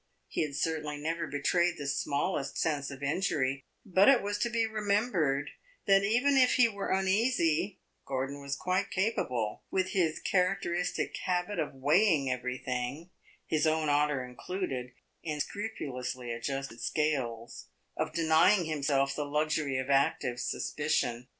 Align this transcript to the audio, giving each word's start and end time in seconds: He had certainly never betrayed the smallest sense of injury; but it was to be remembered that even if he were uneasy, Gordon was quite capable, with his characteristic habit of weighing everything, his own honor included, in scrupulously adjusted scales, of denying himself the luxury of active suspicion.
He 0.27 0.41
had 0.41 0.55
certainly 0.55 0.97
never 0.97 1.27
betrayed 1.27 1.75
the 1.77 1.85
smallest 1.85 2.57
sense 2.57 2.89
of 2.89 3.03
injury; 3.03 3.65
but 3.85 4.09
it 4.09 4.23
was 4.23 4.39
to 4.39 4.49
be 4.49 4.65
remembered 4.65 5.51
that 5.85 6.03
even 6.03 6.37
if 6.37 6.55
he 6.55 6.67
were 6.67 6.89
uneasy, 6.89 7.79
Gordon 8.07 8.41
was 8.41 8.55
quite 8.55 8.89
capable, 8.89 9.61
with 9.69 9.89
his 9.89 10.17
characteristic 10.17 11.15
habit 11.25 11.59
of 11.59 11.75
weighing 11.75 12.31
everything, 12.31 13.11
his 13.45 13.67
own 13.67 13.89
honor 13.89 14.25
included, 14.25 14.93
in 15.21 15.39
scrupulously 15.39 16.31
adjusted 16.31 16.81
scales, 16.81 17.67
of 17.95 18.11
denying 18.11 18.65
himself 18.65 19.13
the 19.15 19.23
luxury 19.23 19.77
of 19.77 19.91
active 19.91 20.39
suspicion. 20.39 21.27